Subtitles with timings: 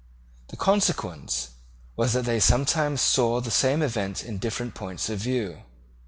[0.47, 1.51] The consequence
[1.95, 5.61] was that they sometimes saw the same event in different points of view.